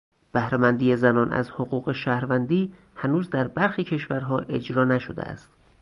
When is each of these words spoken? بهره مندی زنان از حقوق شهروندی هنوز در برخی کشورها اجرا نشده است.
بهره 0.31 0.57
مندی 0.57 0.95
زنان 0.95 1.31
از 1.33 1.49
حقوق 1.49 1.91
شهروندی 1.91 2.73
هنوز 2.95 3.29
در 3.29 3.47
برخی 3.47 3.83
کشورها 3.83 4.37
اجرا 4.39 4.85
نشده 4.85 5.21
است. 5.21 5.49